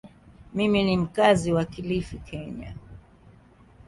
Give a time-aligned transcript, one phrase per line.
[0.53, 2.73] Mimi ni mkazi wa Kilifi, Kenya.